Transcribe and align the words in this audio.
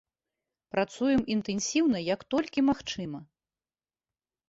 Працуем 0.75 1.21
інтэнсіўна 1.35 1.97
як 2.07 2.19
толькі 2.37 2.67
магчыма. 2.73 3.19